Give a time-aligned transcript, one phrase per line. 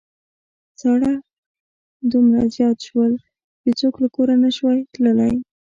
[0.81, 1.13] ساړه
[2.11, 3.13] دومره زيات شول
[3.63, 5.35] چې څوک له کوره نشوای تللای.